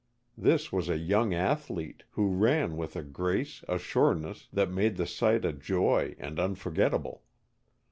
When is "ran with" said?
2.35-2.95